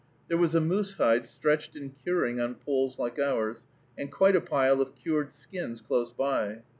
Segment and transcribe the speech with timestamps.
[0.29, 4.41] There was a moose hide stretched and curing on poles like ours, and quite a
[4.41, 6.63] pile of cured skins close by.